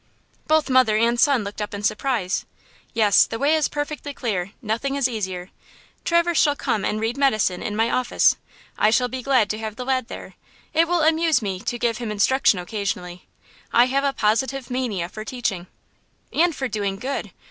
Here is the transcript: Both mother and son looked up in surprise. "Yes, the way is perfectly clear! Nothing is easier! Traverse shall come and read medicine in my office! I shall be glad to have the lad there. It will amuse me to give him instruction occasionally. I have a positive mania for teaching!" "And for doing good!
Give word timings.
Both 0.47 0.67
mother 0.67 0.97
and 0.97 1.19
son 1.19 1.43
looked 1.43 1.61
up 1.61 1.75
in 1.75 1.83
surprise. 1.83 2.47
"Yes, 2.91 3.27
the 3.27 3.37
way 3.37 3.53
is 3.53 3.67
perfectly 3.67 4.15
clear! 4.15 4.51
Nothing 4.59 4.95
is 4.95 5.07
easier! 5.07 5.51
Traverse 6.03 6.41
shall 6.41 6.55
come 6.55 6.83
and 6.83 6.99
read 6.99 7.17
medicine 7.17 7.61
in 7.61 7.75
my 7.75 7.87
office! 7.91 8.35
I 8.79 8.89
shall 8.89 9.09
be 9.09 9.21
glad 9.21 9.47
to 9.51 9.59
have 9.59 9.75
the 9.75 9.85
lad 9.85 10.07
there. 10.07 10.33
It 10.73 10.87
will 10.87 11.03
amuse 11.03 11.43
me 11.43 11.59
to 11.59 11.77
give 11.77 11.99
him 11.99 12.09
instruction 12.09 12.57
occasionally. 12.57 13.27
I 13.71 13.85
have 13.93 14.03
a 14.03 14.11
positive 14.11 14.71
mania 14.71 15.07
for 15.07 15.23
teaching!" 15.23 15.67
"And 16.33 16.55
for 16.55 16.67
doing 16.67 16.95
good! 16.95 17.29